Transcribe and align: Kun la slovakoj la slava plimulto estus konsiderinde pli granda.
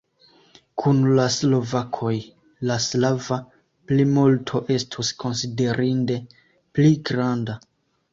Kun 0.83 1.01
la 1.17 1.25
slovakoj 1.33 2.13
la 2.69 2.77
slava 2.85 3.37
plimulto 3.91 4.61
estus 4.77 5.13
konsiderinde 5.25 6.17
pli 6.79 6.89
granda. 7.11 7.59